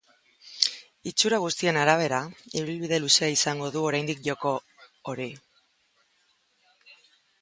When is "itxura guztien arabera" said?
1.09-2.21